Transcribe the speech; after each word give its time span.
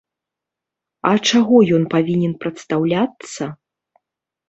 А 1.09 1.11
чаго 1.29 1.57
ён 1.79 1.87
павінен 1.93 2.33
прадстаўляцца? 2.47 3.43